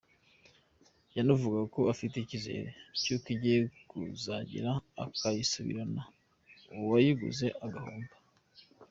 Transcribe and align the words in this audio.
Yanavugaga 1.15 1.65
ko 1.75 1.81
afite 1.93 2.15
icyizere 2.17 2.67
cy’uko 3.01 3.27
igihe 3.35 3.57
kizagera 3.89 4.71
akayisubirana 5.03 6.03
uwayiguze 6.79 7.47
agahomba. 7.65 8.13